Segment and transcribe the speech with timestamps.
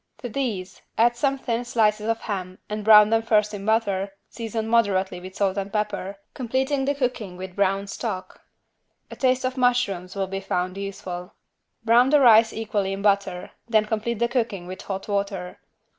[0.17, 4.67] To these add some thin slices of ham and brown them first in butter, seasoned
[4.67, 8.41] moderately with salt and pepper, completing the cooking with brown stock.
[9.11, 11.35] A taste of mushrooms will be found useful.
[11.85, 15.59] Brown the rice equally in butter, then complete the cooking with hot water.